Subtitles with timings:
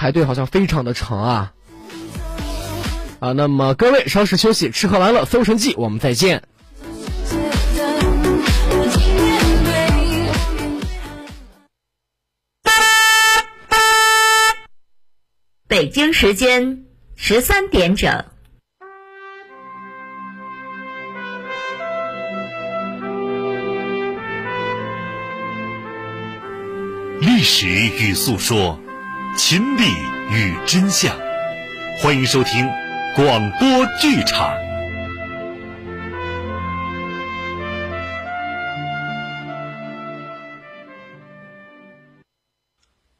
[0.00, 1.52] 排队好像非常的长啊。
[3.18, 6.42] 啊，那么各位稍事休息，吃喝玩乐搜神记，我们再见。
[15.68, 18.24] 北京时间十三点整。
[27.20, 28.80] 历史与诉说，
[29.36, 29.84] 亲历
[30.30, 31.16] 与真相。
[31.98, 32.68] 欢迎收听
[33.14, 34.54] 广播剧场《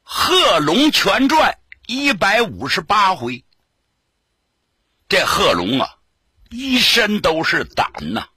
[0.03, 1.51] 贺龙全传》
[1.87, 3.43] 一百五十八回。
[5.07, 5.95] 这贺龙啊，
[6.49, 8.27] 一身都是胆呐，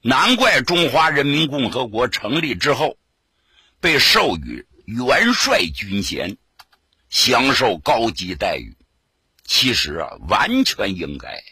[0.00, 2.96] 难怪中华人民共和国成立之后。
[3.80, 6.36] 被授予元帅军衔，
[7.08, 8.76] 享受高级待遇，
[9.44, 11.42] 其实啊，完全应该。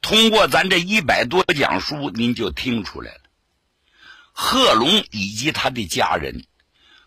[0.00, 3.20] 通过咱这一百多讲书，您就听出来了，
[4.32, 6.44] 贺龙以及他的家人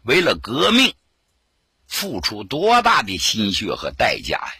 [0.03, 0.93] 为了革命，
[1.87, 4.53] 付出多大的心血和代价呀！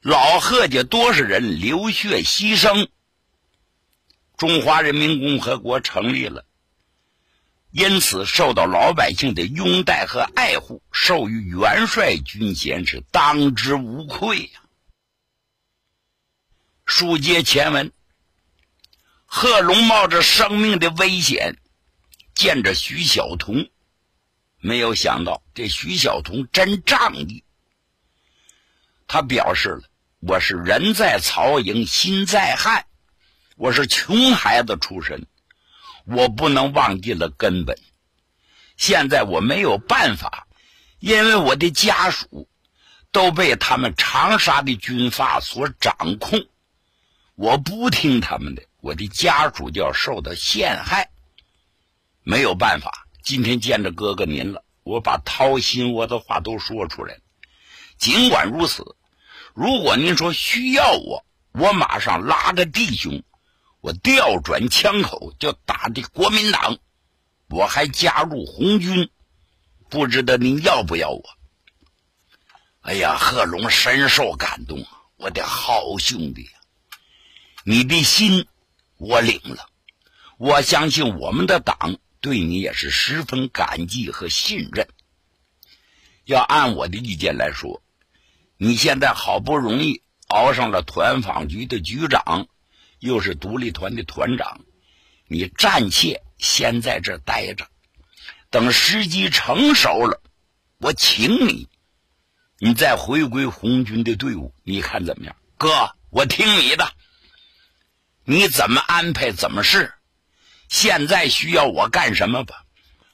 [0.00, 2.88] 老贺家多少人流血牺牲，
[4.36, 6.44] 中华人民共和国成立了。
[7.76, 14.60] 因此，受到老百姓的拥戴和爱护，授予元帅军衔是当之无愧呀。
[16.86, 17.92] 书接前文，
[19.26, 21.56] 贺龙冒着生命的危险
[22.32, 23.68] 见着徐晓彤，
[24.60, 27.42] 没有想到这徐晓彤真仗义。
[29.08, 29.82] 他表示了
[30.22, 32.86] ：“我是人在曹营心在汉，
[33.56, 35.26] 我是穷孩子出身。”
[36.04, 37.78] 我不能忘记了根本。
[38.76, 40.46] 现在我没有办法，
[40.98, 42.48] 因为我的家属
[43.12, 46.46] 都被他们长沙的军阀所掌控。
[47.36, 51.10] 我不听他们的，我的家属就要受到陷害。
[52.22, 57.18] 没有办法，今天见着哥哥您了，我把掏心窝的话都说出来。
[57.98, 58.96] 尽管如此，
[59.54, 63.22] 如果您说需要我，我马上拉着弟兄。
[63.84, 66.78] 我调转枪口就打的国民党，
[67.50, 69.10] 我还加入红军，
[69.90, 71.22] 不知道您要不要我？
[72.80, 74.88] 哎呀，贺龙深受感动啊！
[75.16, 76.48] 我的好兄弟，
[77.62, 78.46] 你的心
[78.96, 79.68] 我领了，
[80.38, 84.88] 我相信我们的党对你也是十分感激和信任。
[86.24, 87.82] 要按我的意见来说，
[88.56, 92.48] 你现在好不容易熬上了团防局的局长。
[93.04, 94.60] 又是独立团的团长，
[95.28, 97.68] 你暂且先在这待着，
[98.48, 100.22] 等时机成熟了，
[100.78, 101.68] 我请你，
[102.58, 105.36] 你再回归红军的队伍，你看怎么样？
[105.58, 106.90] 哥，我听你的，
[108.24, 109.92] 你怎么安排怎么是。
[110.70, 112.64] 现在需要我干什么吧？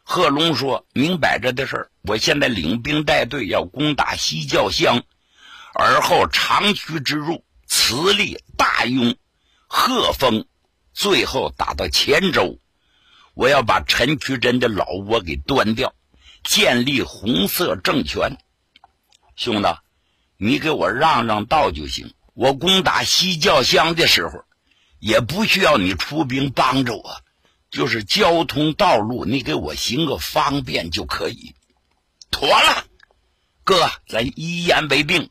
[0.05, 5.03] 贺龙说明摆着的事，我现在领兵带队要攻打西教乡，
[5.75, 9.17] 而后长驱直入，磁力大用。
[9.73, 10.47] 贺峰，
[10.93, 12.59] 最后打到黔州，
[13.35, 15.95] 我要把陈渠珍的老窝给端掉，
[16.43, 18.37] 建立红色政权。
[19.37, 19.69] 兄弟，
[20.37, 22.13] 你给我让让道就行。
[22.35, 24.45] 我攻打西教乡的时候，
[24.99, 27.23] 也不需要你出兵帮着我，
[27.71, 31.55] 就是交通道路，你给我行个方便就可以。
[32.33, 32.87] 妥了，
[33.63, 35.31] 哥，咱一言为定。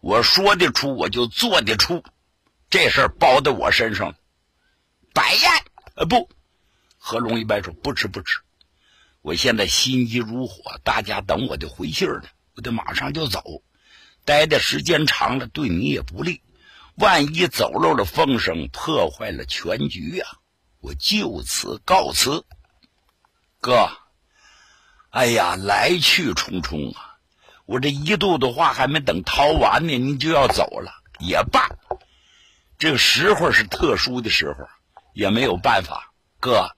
[0.00, 2.04] 我说得出，我就做得出。
[2.72, 4.14] 这事儿包在我身上了，
[5.12, 5.50] 摆宴
[5.94, 6.30] 呃不，
[6.96, 8.40] 何龙一摆手，不吃不吃，
[9.20, 12.22] 我现在心急如火，大家等我的回信呢，
[12.56, 13.62] 我得马上就走，
[14.24, 16.40] 待的时间长了对你也不利，
[16.94, 20.24] 万一走漏了风声，破坏了全局呀，
[20.80, 22.46] 我就此告辞。
[23.60, 23.90] 哥，
[25.10, 27.18] 哎呀，来去匆匆啊，
[27.66, 31.68] 我这一肚子话还没等掏完呢，你就要走了，也罢。
[32.82, 34.68] 这个时候是特殊的时候，
[35.14, 36.12] 也没有办法。
[36.40, 36.74] 哥，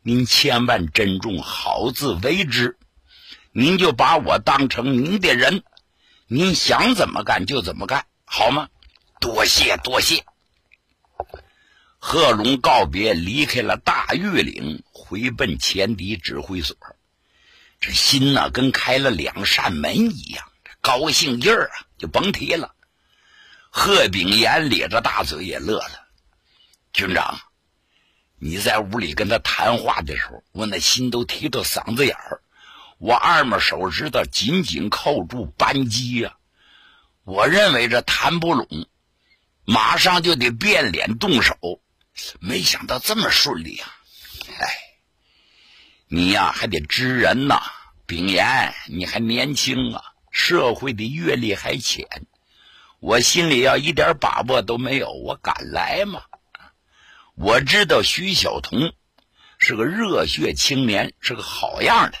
[0.00, 2.78] 您千万珍重，好自为之。
[3.52, 5.62] 您就把我当成您的人，
[6.26, 8.70] 您想怎么干就怎么干，好吗？
[9.20, 10.24] 多谢多谢。
[11.98, 16.78] 贺龙告别，离开了大峪岭，回奔前敌指挥所。
[17.78, 20.48] 这心呐，跟开了两扇门一样，
[20.80, 22.74] 高兴劲儿啊，就甭提了。
[23.78, 26.08] 贺炳炎咧着大嘴也乐了。
[26.94, 27.38] 军长，
[28.38, 32.40] 你在屋里跟他谈话的时候，我那心都提到嗓子眼儿。
[32.96, 36.38] 我二拇手指头紧紧扣住扳机呀。
[37.24, 38.66] 我认为这谈不拢，
[39.66, 41.54] 马上就得变脸动手，
[42.40, 43.94] 没想到这么顺利啊！
[44.58, 44.74] 哎，
[46.08, 47.60] 你呀还得知人呐，
[48.06, 52.08] 炳炎，你还年轻啊，社会的阅历还浅，
[52.98, 56.22] 我心里要一点把握都没有，我敢来吗？
[57.34, 58.94] 我知道徐晓彤
[59.58, 62.16] 是个热血青年，是个好样的，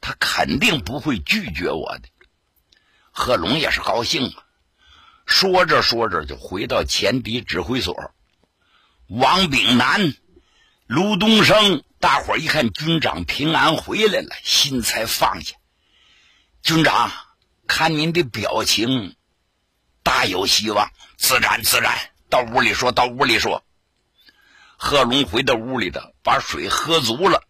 [0.00, 2.08] 他肯定不会拒绝我的。
[3.10, 4.44] 贺龙也是高兴啊，
[5.26, 8.12] 说着说着就回到前敌指挥所。
[9.08, 10.14] 王炳南、
[10.86, 15.56] 卢东升，大伙一看军长平安回来了，心才放下。
[16.62, 17.10] 军长，
[17.66, 19.16] 看您的表情，
[20.06, 20.88] 大有希望。
[21.16, 21.98] 自然，自然，
[22.30, 23.64] 到屋里说，到屋里说。
[24.76, 27.42] 贺龙回到屋里头，把水喝足了，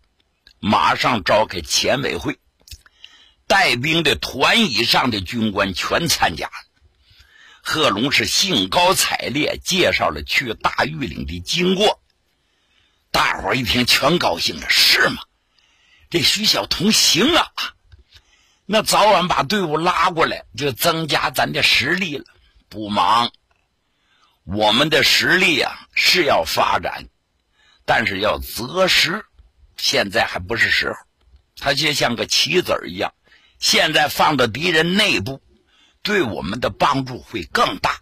[0.59, 2.39] 马上召开前委会，
[3.47, 6.51] 带兵的团以上的军官全参加。
[7.61, 12.01] 贺龙是兴高采烈介绍了去大峪岭的经过，
[13.11, 15.23] 大伙一听全高兴了，是吗？
[16.09, 17.53] 这徐晓彤行啊，
[18.65, 22.25] 那早晚把队伍拉过来，就增加咱的实力了。
[22.69, 23.31] 不忙，
[24.45, 27.09] 我们的实力啊是要发展。
[27.85, 29.25] 但是要择时，
[29.77, 30.97] 现在还不是时候。
[31.57, 33.15] 他就像个棋子儿一样，
[33.59, 35.41] 现在放到敌人内部，
[36.03, 38.01] 对我们的帮助会更大。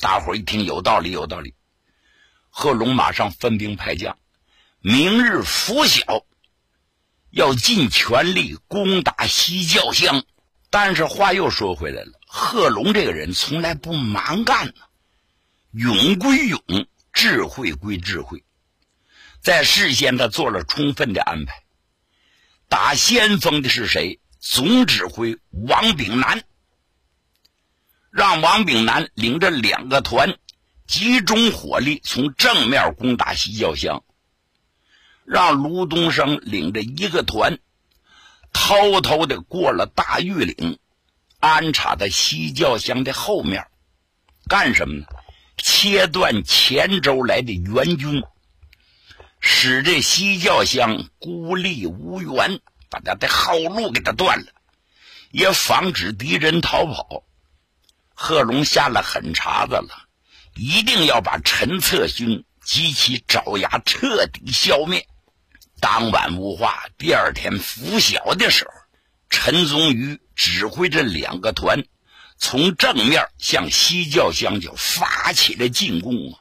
[0.00, 1.54] 大伙儿一听有道理，有道理。
[2.50, 4.18] 贺龙马上分兵派将，
[4.80, 6.24] 明日拂晓
[7.30, 10.24] 要尽全力攻打西教乡。
[10.74, 14.72] 但是话又说回来了，贺龙这个人从来不蛮干呢，
[15.70, 16.60] 勇归勇，
[17.12, 18.42] 智慧归智慧。
[19.40, 21.62] 在事先，他做了充分的安排。
[22.68, 24.18] 打先锋的是谁？
[24.40, 26.42] 总指挥王炳南，
[28.10, 30.36] 让王炳南领着两个团，
[30.88, 34.02] 集中火力从正面攻打西郊乡；
[35.24, 37.60] 让卢东升领着一个团，
[38.54, 40.78] 偷偷的过了大峪岭，
[41.40, 43.66] 安插在西教乡的后面，
[44.48, 45.06] 干什么呢？
[45.58, 48.22] 切断黔州来的援军。
[49.40, 54.46] 使这西教乡孤立无援，把他的后路给他断了，
[55.30, 57.24] 也防止敌人逃跑。
[58.14, 60.08] 贺龙下了狠茬子了，
[60.54, 65.06] 一定要把陈策勋及其爪牙彻底消灭。
[65.80, 68.70] 当晚无话，第二天拂晓的时候，
[69.28, 71.84] 陈宗瑜指挥着两个团，
[72.38, 76.40] 从正面向西教乡就发起了进攻啊！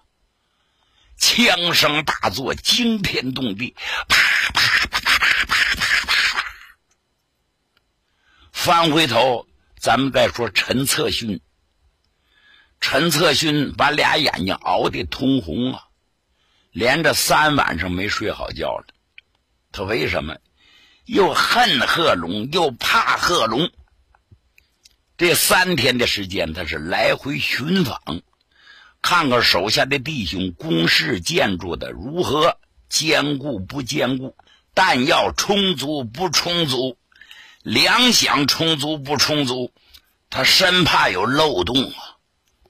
[1.18, 3.75] 枪声大作，惊天动地，
[4.07, 4.18] 啪
[4.53, 6.45] 啪啪啪啪啪啪啪！
[8.51, 9.47] 翻回头，
[9.77, 11.41] 咱们再说陈策勋。
[12.80, 15.83] 陈策勋把俩眼睛熬得通红啊，
[16.71, 18.93] 连着三晚上没睡好觉了。
[19.74, 20.38] 他为什么？
[21.04, 23.70] 又恨贺龙，又怕贺龙。
[25.18, 28.00] 这三天的时间，他是来回寻访。
[29.02, 34.38] 看看手下的弟兄工事建筑的如何坚固不坚固，
[34.74, 36.98] 弹药充足不充足，
[37.64, 39.74] 粮饷充足不充足，
[40.30, 42.16] 他生怕有漏洞啊！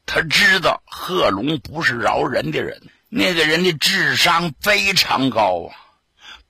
[0.05, 5.75] 他知道贺龙不是饶人的人，那个人的智商非常高啊，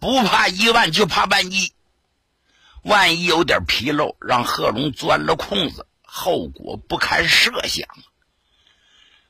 [0.04, 1.72] 不怕一万就怕万一，
[2.82, 7.88] 万一有点纰漏，让贺龙钻了空子，后果不堪设想。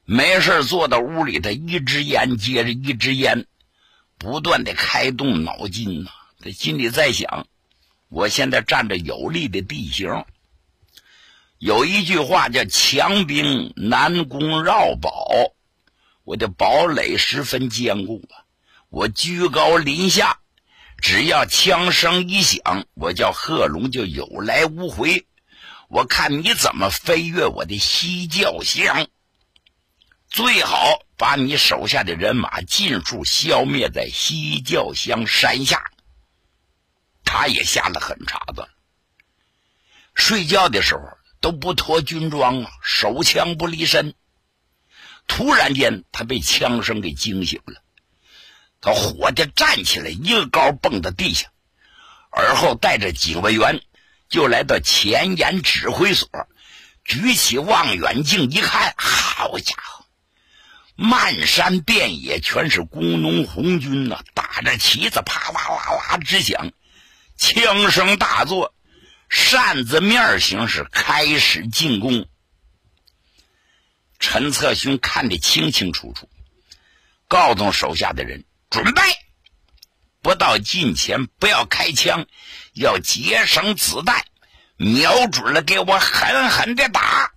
[0.03, 3.45] 没事坐到屋里，他一支烟接着一支烟，
[4.17, 6.09] 不断的开动脑筋呐。
[6.41, 7.45] 他心里在想：
[8.09, 10.25] 我现在占着有利的地形。
[11.59, 15.53] 有一句话叫“强兵难攻绕堡”，
[16.25, 18.41] 我的堡垒十分坚固啊。
[18.89, 20.39] 我居高临下，
[21.03, 25.27] 只要枪声一响，我叫贺龙就有来无回。
[25.89, 29.09] 我看你怎么飞越我的西教乡。
[30.29, 35.91] 最好把你手下的人马尽数消灭在西教乡山下。
[37.25, 38.69] 他也下了狠茬子，
[40.15, 41.01] 睡觉的时候
[41.41, 44.15] 都不脱军装，手枪不离身。
[45.27, 47.82] 突然间，他被枪声给惊醒了，
[48.83, 51.47] 他火的站起来，一个高蹦到地下，
[52.29, 53.81] 而后带着警卫员
[54.27, 56.27] 就来到前沿指挥所，
[57.05, 60.05] 举起望远镜一看，好家伙！
[60.95, 66.73] 漫山遍野全是工农红军呐，打着旗子啪啦啦啦直响，
[67.37, 68.75] 枪声大作，
[69.29, 72.27] 扇子面形式开始进攻。
[74.19, 76.27] 陈策勋看得清清楚楚，
[77.29, 79.03] 告诉手下的人准备，
[80.23, 82.25] 不到近前不要开枪，
[82.73, 84.25] 要节省子弹，
[84.77, 87.33] 瞄准了给我狠狠的打。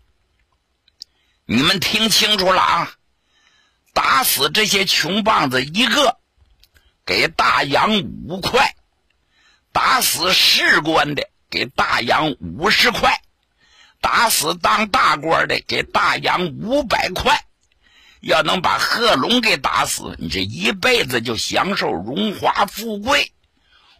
[1.44, 2.92] 你们听清楚了啊！
[3.92, 6.18] 打死这些穷棒子一个，
[7.04, 8.70] 给大洋五块；
[9.72, 13.10] 打死士官的，给大洋五十块；
[14.00, 17.45] 打死当大官的，给大洋五百块。
[18.20, 23.32] 要能把贺龙给打死，你这一辈子就享受荣华富贵。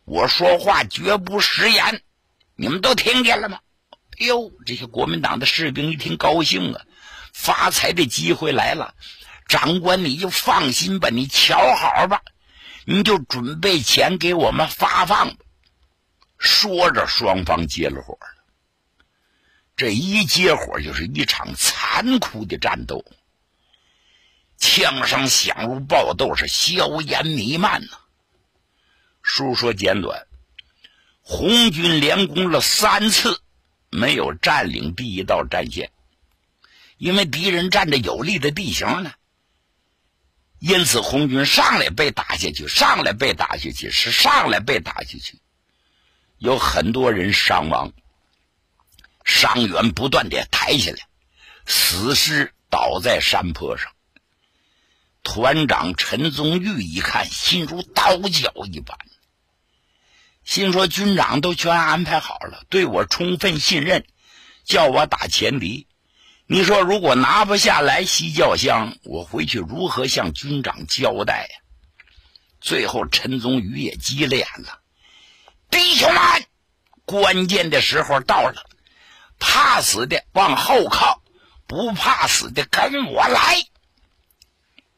[0.05, 2.03] 我说话绝不食言，
[2.55, 3.61] 你们都听见了吗？
[4.19, 6.83] 哎呦，这些国民党的士兵一听高兴啊！
[7.35, 8.95] 发财的机会来了，
[9.47, 12.23] 长官你就放心吧，你瞧好吧，
[12.87, 15.37] 你就准备钱给我们发放吧。
[16.39, 18.45] 说着，双方接了火了。
[19.77, 23.05] 这一接火就是一场残酷的战斗，
[24.59, 27.99] 枪声响如爆豆，是硝烟弥漫呐。
[29.23, 30.27] 书说简短，
[31.21, 33.43] 红军连攻了三次，
[33.91, 35.91] 没有占领第一道战线。
[36.97, 39.13] 因为敌人占着有利的地形呢，
[40.59, 45.39] 因此红军上来被打下去，上来被打下去，是上来被打下去，
[46.39, 47.93] 有很多人伤亡，
[49.25, 51.07] 伤员不断的抬起来，
[51.67, 53.93] 死尸倒在山坡上。
[55.27, 58.97] 团长陈宗玉一看，心如刀绞一般，
[60.45, 64.07] 心说军长都全安排好了，对我充分信任，
[64.65, 65.89] 叫我打前敌。
[66.47, 71.59] 你说，如果拿不下来西教乡，我回去如何向军长交代呀？
[72.61, 74.79] 最后，陈宗宇也急了眼了。
[75.71, 76.47] 弟兄们，
[77.05, 78.65] 关键的时候到了，
[79.41, 81.21] 怕死的往后靠，
[81.67, 83.67] 不怕死的跟我来。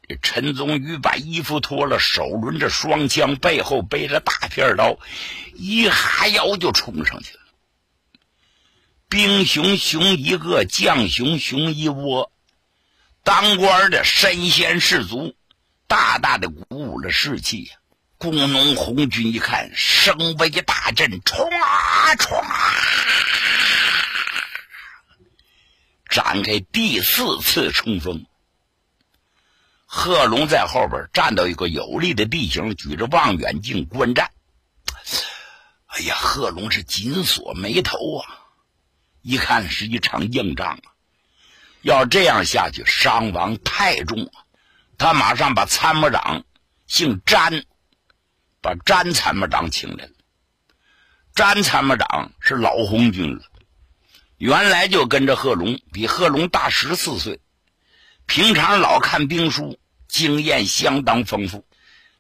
[0.08, 4.98] 这陈宗宇把衣服脱了，手抡着双枪，背后背着大片刀，
[5.54, 7.40] 一哈腰就冲上去了。
[9.10, 12.32] 兵熊熊一个，将熊熊一窝。
[13.22, 15.36] 当官的身先士卒，
[15.86, 17.70] 大大的鼓舞了士气！
[18.16, 22.74] 工农红军一看，声威大振，冲啊冲啊！
[26.08, 28.24] 展开第四次冲锋。
[29.90, 34.30] 贺龙在后边站到一个有利的地形，举着望远镜观战。
[35.86, 38.44] 哎呀，贺龙是紧锁眉头啊！
[39.22, 40.92] 一看是一场硬仗啊！
[41.80, 44.44] 要这样下去，伤亡太重啊！
[44.98, 46.44] 他马上把参谋长
[46.86, 47.64] 姓詹，
[48.60, 50.12] 把詹参谋长请来了。
[51.34, 53.42] 詹参谋长是老红军了，
[54.36, 57.40] 原来就跟着贺龙，比贺龙大十四岁，
[58.28, 61.66] 平常老看兵书，经验相当丰富。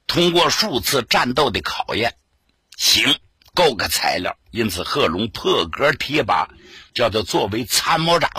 [0.06, 2.16] 通过数次战斗的考验，
[2.76, 3.20] 行。
[3.54, 6.48] 够个材料，因此贺龙破格提拔，
[6.94, 8.30] 叫他作为参谋长。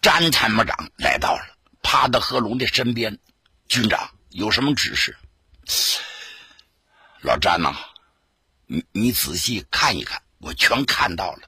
[0.00, 1.44] 詹参谋长来到了，
[1.82, 3.18] 趴到贺龙的身边。
[3.66, 5.16] 军长有什么指示？
[7.22, 7.74] 老詹呐，
[8.66, 11.40] 你你仔细看一看，我全看到了。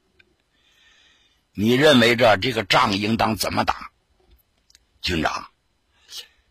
[1.55, 3.93] 你认为这这个仗应当怎么打？
[5.07, 5.51] 军长，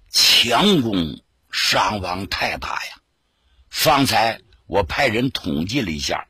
[0.10, 1.22] 强攻
[1.52, 3.02] 伤亡太大呀！
[3.70, 4.40] 方才。
[4.66, 6.26] 我派人统计了一下，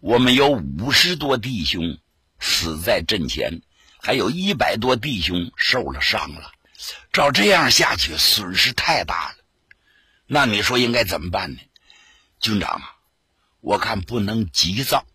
[0.00, 2.00] 我们有五十多弟兄
[2.40, 3.60] 死在阵前，
[4.00, 6.50] 还有一百多弟兄受了伤了。
[7.12, 9.36] 照这样下去，损失太大了。
[10.26, 11.58] 那你说应该怎么办呢？
[12.40, 12.80] 军长，
[13.60, 15.06] 我看不能急躁。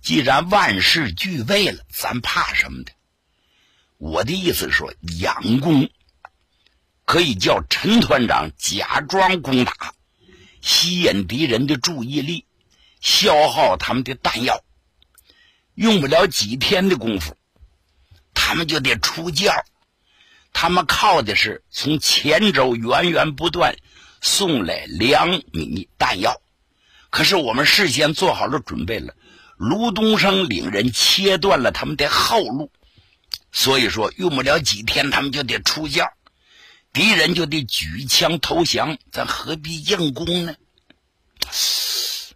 [0.00, 2.92] 既然万事俱备了，咱怕什么的？
[4.00, 5.90] 我的意思是说，佯攻
[7.04, 9.92] 可以叫陈团长假装攻打。
[10.62, 12.46] 吸引敌人的注意力，
[13.02, 14.64] 消耗他们的弹药，
[15.74, 17.36] 用不了几天的功夫，
[18.32, 19.52] 他们就得出教。
[20.54, 23.76] 他们靠的是从前州源源不断
[24.22, 26.40] 送来粮米弹药，
[27.10, 29.14] 可是我们事先做好了准备了。
[29.58, 32.72] 卢东升领人切断了他们的后路，
[33.52, 36.12] 所以说用不了几天，他们就得出教。
[36.92, 40.56] 敌人就得举枪投降，咱何必硬攻呢？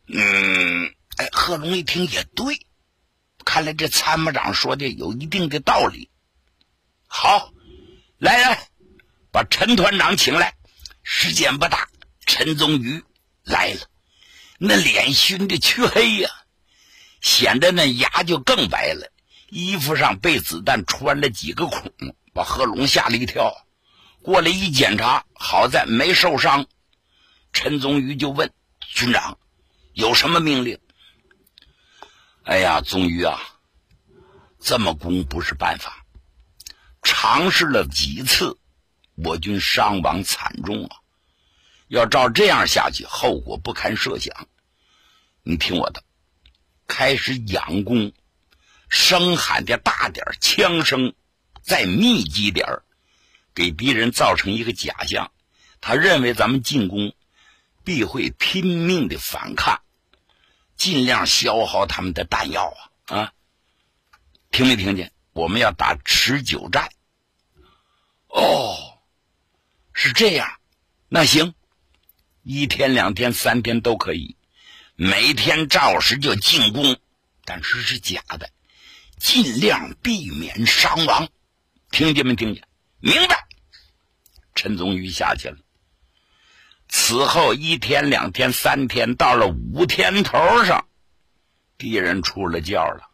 [0.06, 2.66] 嗯，哎，贺龙一听也对，
[3.44, 6.08] 看来这参谋长说的有一定的道理。
[7.06, 7.52] 好，
[8.18, 8.58] 来人，
[9.32, 10.54] 把陈团长请来。
[11.02, 11.88] 时间不大，
[12.24, 13.02] 陈宗瑜
[13.42, 13.80] 来了，
[14.58, 16.30] 那脸熏的黢黑呀，
[17.20, 19.12] 显得那牙就更白了。
[19.54, 21.92] 衣服上被子弹穿了几个孔，
[22.32, 23.54] 把贺龙吓了一跳。
[24.20, 26.66] 过来一检查，好在没受伤。
[27.52, 29.38] 陈宗瑜就问军长
[29.94, 30.80] ：“有什么命令？”
[32.42, 33.38] 哎呀，宗瑜啊，
[34.58, 36.04] 这么攻不是办法。
[37.00, 38.58] 尝试了几次，
[39.14, 40.96] 我军伤亡惨重啊！
[41.86, 44.48] 要照这样下去，后果不堪设想。
[45.44, 46.02] 你听我的，
[46.88, 48.12] 开始佯攻，
[48.94, 51.14] 声喊的大点枪声
[51.62, 52.64] 再密集点
[53.52, 55.32] 给敌人造成一个假象，
[55.80, 57.12] 他认为咱们进攻
[57.82, 59.82] 必会拼命的反抗，
[60.76, 62.72] 尽量消耗他们的弹药
[63.06, 63.18] 啊！
[63.18, 63.32] 啊，
[64.52, 65.12] 听没听见？
[65.32, 66.88] 我们要打持久战。
[68.28, 69.00] 哦，
[69.92, 70.60] 是这样，
[71.08, 71.52] 那行，
[72.44, 74.36] 一天、两天、三天都可以，
[74.94, 76.96] 每天照实就进攻，
[77.44, 78.50] 但是是假的，
[79.18, 81.28] 尽量避免伤亡，
[81.90, 82.34] 听见没？
[82.34, 82.62] 听见？
[83.00, 83.46] 明白。
[84.54, 85.56] 陈宗瑜下去了。
[86.88, 90.86] 此后一天、两天、三天，到了五天头上，
[91.76, 93.10] 敌人出了叫了。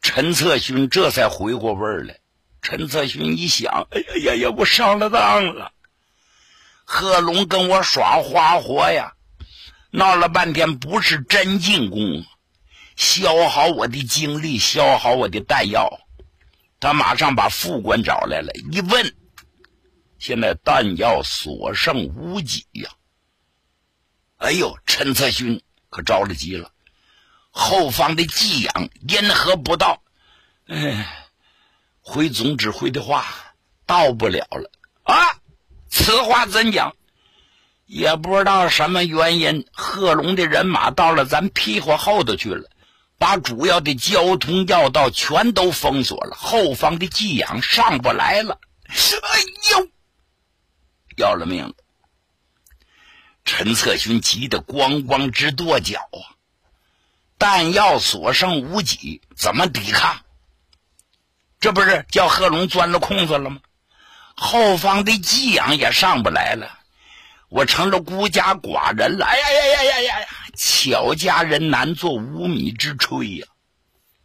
[0.00, 2.18] 陈策勋这才回过味儿来。
[2.60, 5.72] 陈策勋一想，哎呀呀呀，我上了当了。
[6.84, 9.14] 贺龙跟我耍花活呀，
[9.90, 12.24] 闹了半天不是真进攻，
[13.02, 15.98] 消耗我的精力，消耗我的弹药。
[16.78, 19.12] 他马上把副官找来了，一问，
[20.20, 22.90] 现在弹药所剩无几呀。
[24.36, 26.70] 哎呦，陈策勋可着了急了，
[27.50, 30.00] 后方的给养因何不到？
[30.68, 31.18] 哎。
[32.04, 33.26] 回总指挥的话，
[33.86, 34.70] 到不了了
[35.04, 35.38] 啊！
[35.88, 36.96] 此话怎讲？
[37.86, 42.68] 也不知道什么原因，贺龙的人马到了咱屁股后头去了，
[43.22, 48.58] 把主要的交通要道全都封锁了，后方的寄养上不来了。
[48.88, 48.98] 哎
[49.70, 49.88] 呦，
[51.16, 51.74] 要了命了！
[53.44, 56.34] 陈策勋急得咣咣直跺脚啊！
[57.38, 60.22] 弹药所剩无几，怎么抵抗？
[61.60, 63.60] 这不是叫贺龙钻了空子了吗？
[64.34, 66.76] 后方的寄养也上不来了，
[67.48, 69.24] 我成了孤家寡人了。
[69.26, 70.26] 哎呀呀呀呀呀呀！
[70.64, 73.48] 巧家人难做无米之炊呀。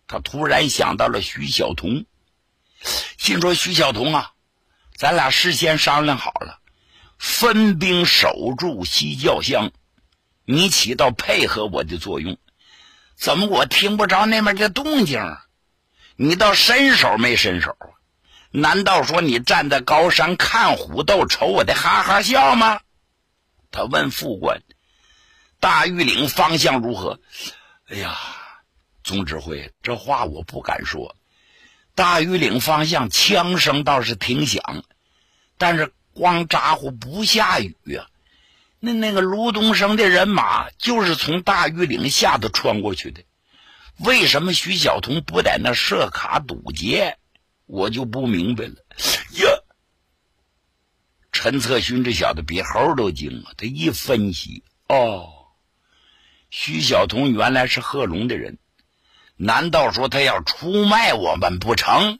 [0.06, 2.06] 他突然想到了徐小彤，
[3.18, 4.34] 心说：“徐小彤啊，
[4.96, 6.60] 咱俩事先商量好了，
[7.18, 9.72] 分兵守住西教乡，
[10.46, 12.38] 你起到配合我的作用。
[13.16, 15.20] 怎么我听不着那边的动静？”
[16.18, 17.98] 你倒伸手没伸手啊？
[18.52, 22.80] 难道说你站在高山看虎斗，瞅我的哈哈笑吗？
[23.72, 24.62] 他问副官
[25.60, 27.20] ：“大峪岭方向如何？”
[27.90, 28.18] 哎呀，
[29.04, 31.16] 总指挥，这话我不敢说。
[31.96, 34.84] 大峪岭方向枪声倒是挺响，
[35.58, 38.08] 但是光咋呼不下雨呀。
[38.80, 43.24] 那那个卢东升的人马就是从大峪岭下头穿过去的。
[43.98, 47.18] 为什么徐晓彤不在那设卡堵截？
[47.66, 48.76] 我就不明白了。
[49.42, 49.50] 呀，
[51.32, 53.54] 陈策勋这小子比猴都精啊！
[53.58, 55.37] 他一分析，哦，
[56.50, 58.58] 徐晓彤原来是贺龙的人，
[59.36, 62.20] 难道说他要出卖我们不成？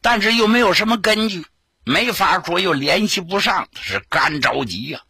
[0.00, 1.44] 但是又没有什么根据，
[1.84, 5.02] 没法说，又联系不上，他是干着急呀。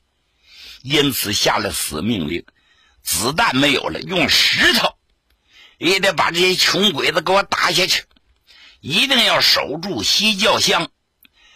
[0.83, 2.45] 因此下了死命令：
[3.03, 4.95] 子弹没有了，用石头。
[5.79, 8.05] 也得把这些穷鬼子给我打下去，
[8.81, 10.91] 一定要守住西教乡。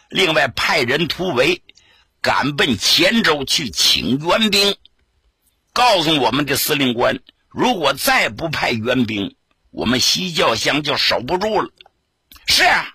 [0.09, 1.63] 另外派人突围，
[2.23, 4.77] 赶奔黔州去请援兵。
[5.75, 9.37] 告诉我们的司令官，如果再不派援兵，
[9.71, 11.69] 我们西教乡就守不住了。
[12.47, 12.95] 是啊，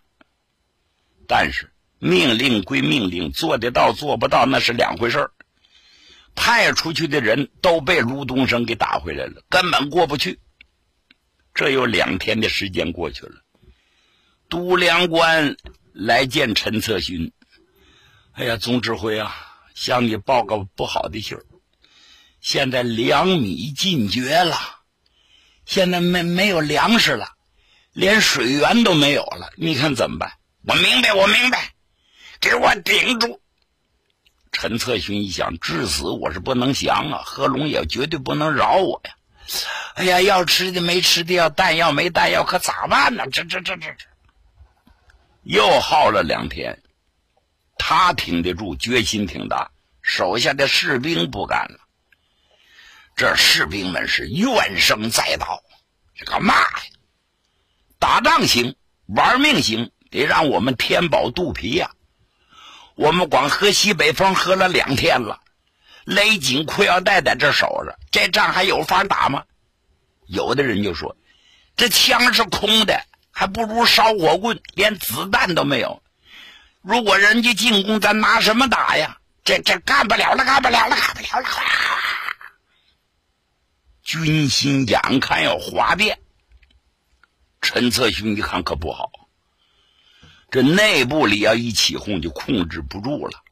[1.27, 5.31] 但是命令归命令，做得到做不到那是两回事儿
[6.35, 10.39] 派出去的人都被卢东升给打回来了，根本过不去。
[11.53, 13.41] 这有两天的时间过去了，
[14.47, 15.57] 都粮官
[15.91, 17.33] 来见陈策勋。
[18.31, 19.35] 哎呀，总指挥啊，
[19.75, 21.43] 向你报告不好的信儿，
[22.41, 24.57] 现在粮米尽绝了，
[25.65, 27.33] 现在没没有粮食了，
[27.93, 30.33] 连水源都没有了，你看怎么办？
[30.65, 31.73] 我明白，我明白，
[32.39, 33.41] 给我顶住！
[34.51, 39.11] 陈策勋一想，至死我是不能降啊，贺龙也绝对不能饶我呀。
[39.95, 43.25] 哎呀，要吃的没吃的，要弹药没弹药，可咋办呢？
[43.31, 44.05] 这这这这这，
[45.43, 46.81] 又耗了两天，
[47.77, 49.71] 他挺得住，决心挺大，
[50.01, 51.79] 手下的士兵不干了。
[53.19, 55.61] 这士兵们是怨声载道，
[56.15, 56.69] 这个嘛呀？
[57.99, 58.77] 打仗行，
[59.07, 61.91] 玩命行，得让我们填饱肚皮呀！
[62.95, 65.41] 我们光喝西北风喝了两天了，
[66.05, 69.43] 勒紧裤腰带在这守着，这仗还有法打吗？
[70.25, 71.17] 有的人就说
[71.75, 76.01] ：“这枪是空的，还不如烧火棍，连子弹都没有。
[76.81, 79.17] 如果人家进攻，咱拿什么打呀？
[79.43, 81.47] 这这干不了了，干不了了，干不了了！”
[84.09, 86.17] 军心眼看要哗变。
[87.61, 89.11] 陈策勋一看可不好，
[90.49, 93.43] 这内部里要一起哄就控制不住了。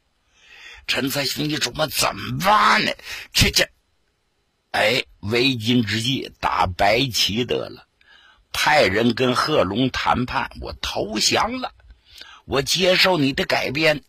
[0.87, 2.91] 陈策勋一琢磨怎么办呢？
[3.31, 3.69] 这这，
[4.71, 7.85] 哎，为今之计打白旗得了，
[8.51, 11.71] 派人跟贺龙谈判，我投降了，
[12.45, 14.03] 我接受你的改编。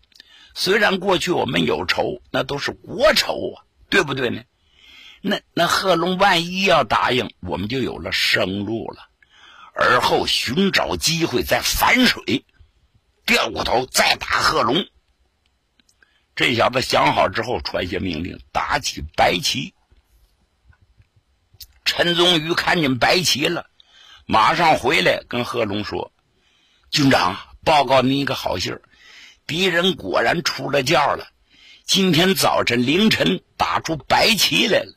[0.55, 4.43] 虽然过去我们有仇，那都是国仇啊，对不对呢？
[5.21, 9.09] 那那贺龙万一要答应，我们就有了生路了。
[9.75, 12.45] 而后寻找机会再反水，
[13.25, 14.87] 掉过头再打贺龙。
[16.35, 19.75] 这小子想好之后，传下命令，打起白旗。
[21.85, 23.67] 陈宗瑜看见白旗了，
[24.27, 26.13] 马上回来跟贺龙说
[26.91, 28.83] ：“军长，报告您一个好信儿，
[29.47, 31.29] 敌人果然出了叫了，
[31.85, 34.95] 今天早晨凌晨打出白旗来了。”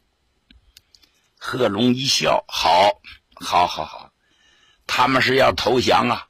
[1.44, 3.02] 贺龙一笑：“好，
[3.34, 4.12] 好，好，好。”
[4.86, 6.28] 他们是要投降啊！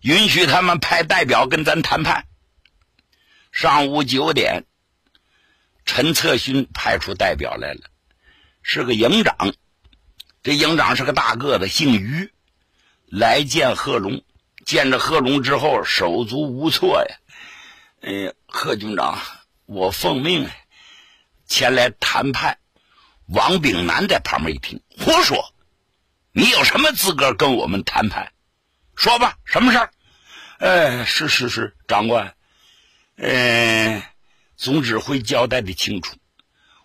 [0.00, 2.26] 允许他们派代表跟咱谈判。
[3.52, 4.64] 上午九点，
[5.84, 7.82] 陈策勋派出代表来了，
[8.62, 9.54] 是个营长。
[10.42, 12.32] 这营长是个大个子，姓于，
[13.06, 14.24] 来见贺龙。
[14.66, 17.16] 见着贺龙之后，手足无措呀。
[18.00, 19.20] 嗯，贺军长，
[19.66, 20.50] 我奉命
[21.46, 22.58] 前来谈判。
[23.32, 25.54] 王炳南在旁边一听，胡说。
[26.32, 28.32] 你有什么资格跟我们谈判？
[28.96, 29.90] 说吧，什么事儿？
[30.58, 32.34] 哎，是是是，长官，
[33.16, 34.02] 嗯，
[34.56, 36.16] 总指挥交代的清楚，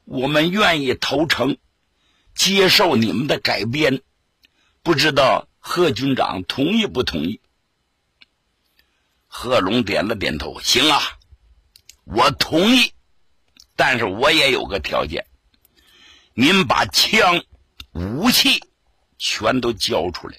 [0.04, 1.58] 我们愿意投诚，
[2.36, 4.02] 接受你们的改编，
[4.84, 7.42] 不知道贺军长同意不同意？
[9.28, 11.02] 贺龙点了点头，行啊，
[12.04, 12.94] 我同意，
[13.76, 15.26] 但是我也有个条件，
[16.36, 17.44] 您把枪、
[17.94, 18.62] 武器。
[19.18, 20.38] 全都交出来，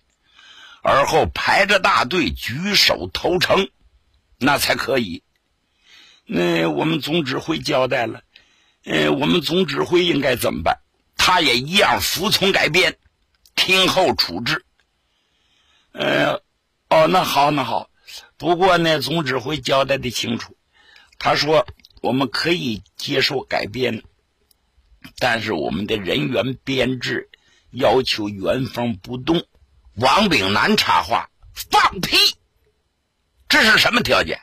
[0.82, 3.70] 而后排着大队举手投诚，
[4.36, 5.22] 那才可以。
[6.26, 8.20] 那我们总指挥交代了，
[8.84, 10.80] 嗯，我们总指挥应该怎么办？
[11.16, 12.98] 他也一样服从改编，
[13.54, 14.66] 听候处置。
[15.92, 16.42] 呃，
[16.90, 17.88] 哦，那好，那好。
[18.36, 20.54] 不过呢，总指挥交代的清楚，
[21.18, 21.66] 他说
[22.02, 24.04] 我们可以接受改编，
[25.18, 27.28] 但是我们的人员编制。
[27.72, 29.44] 要求原封不动。
[29.96, 32.16] 王炳南插话：“放屁！
[33.48, 34.40] 这是什么条件？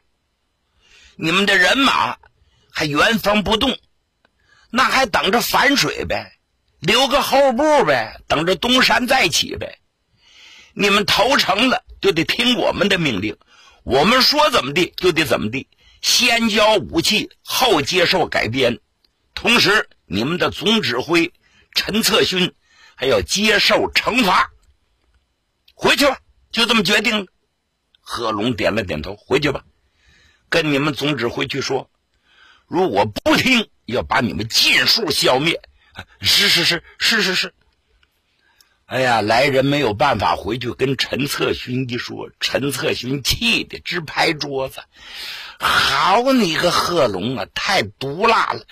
[1.16, 2.18] 你们的人马
[2.70, 3.76] 还原封不动，
[4.70, 6.34] 那还等着反水呗？
[6.80, 8.22] 留个后步呗？
[8.28, 9.80] 等着东山再起呗？
[10.74, 13.36] 你们投诚了，就得听我们的命令，
[13.84, 15.68] 我们说怎么地就得怎么地。
[16.02, 18.80] 先交武器，后接受改编。
[19.34, 21.34] 同时，你们的总指挥
[21.74, 22.54] 陈策勋。”
[22.96, 24.52] 还要接受惩罚，
[25.74, 26.20] 回去吧，
[26.52, 27.28] 就这么决定。
[28.00, 29.66] 贺龙点了点头，回去吧，
[30.48, 31.90] 跟你们总指挥去说，
[32.68, 35.60] 如果不听，要把你们尽数消灭。
[36.22, 37.54] 是是是是是是。
[38.86, 44.84] 哎呀，来人没有办法回去跟陈策勋一说，陈策勋气的直拍桌子
[45.60, 48.66] ：“好你个贺龙啊，太毒辣了！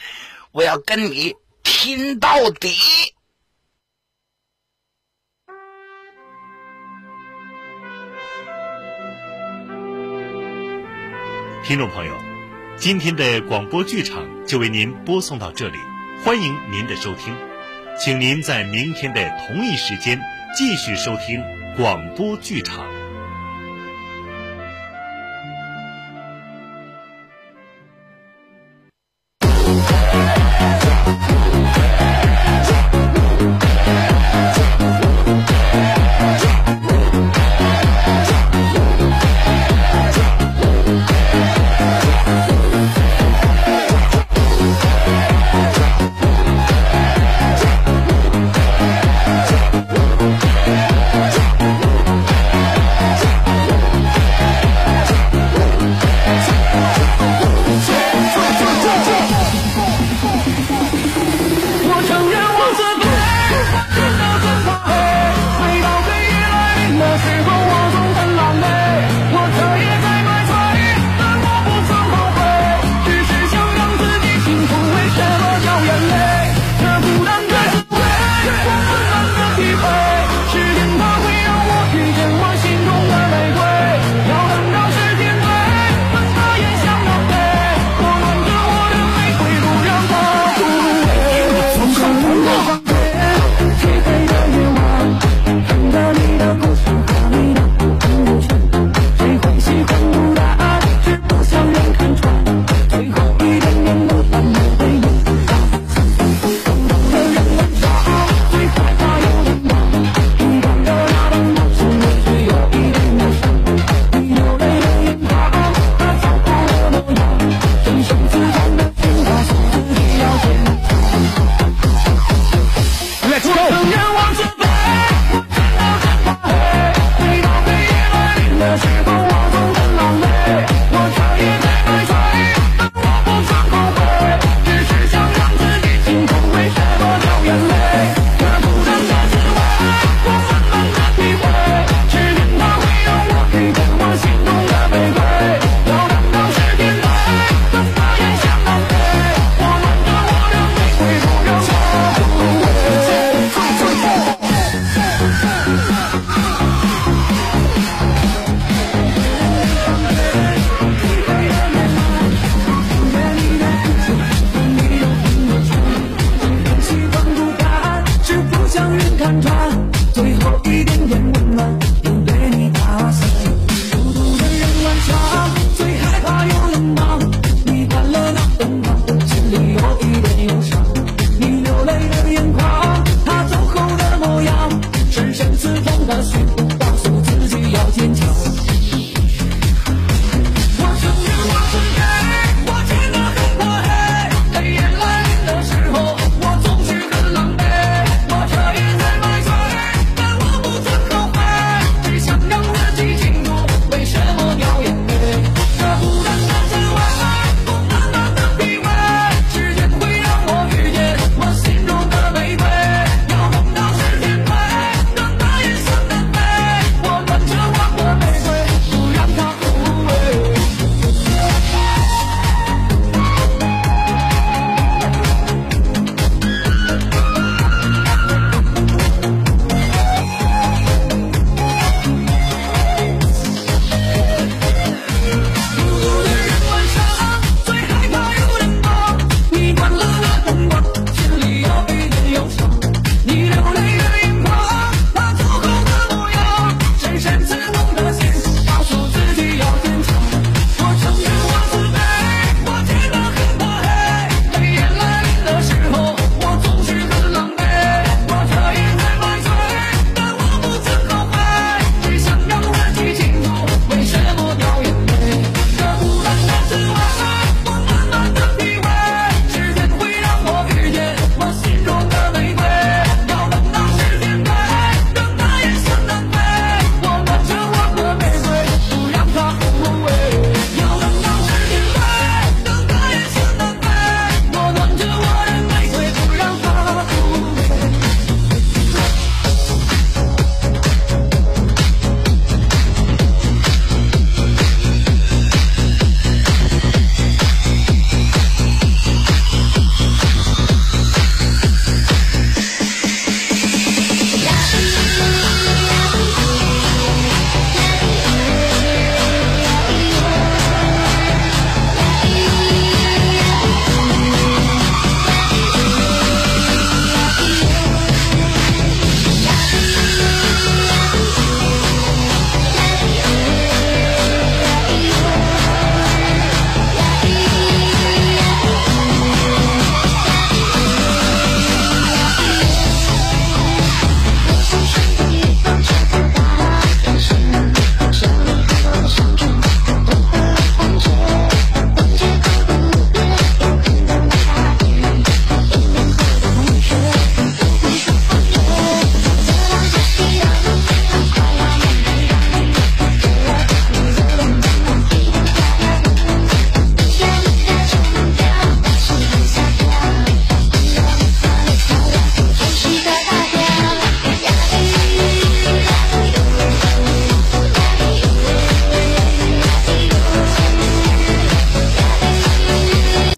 [0.52, 2.70] 我要跟你拼到底！”
[11.64, 12.18] 听众朋友，
[12.76, 15.78] 今天的广播剧场就为您播送到这里，
[16.24, 17.34] 欢迎您的收听，
[17.98, 20.20] 请您在明天的同一时间
[20.54, 21.42] 继续收听
[21.78, 23.01] 广播剧场。